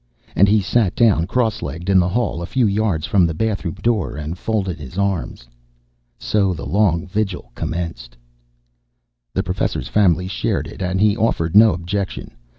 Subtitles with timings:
[0.35, 3.75] And he sat down cross legged in the hall a few yards from the bathroom
[3.83, 5.47] door and folded his arms.
[6.17, 8.17] So the long vigil commenced.
[9.35, 12.31] The Professor's family shared it and he offered no objection.